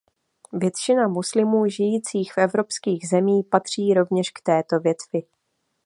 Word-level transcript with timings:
Většina 0.53 1.07
muslimů 1.07 1.67
žijících 1.67 2.33
v 2.33 2.37
evropských 2.37 3.07
zemích 3.07 3.45
patří 3.51 3.93
rovněž 3.93 4.29
k 4.31 4.41
této 4.43 4.79
větvi. 4.79 5.23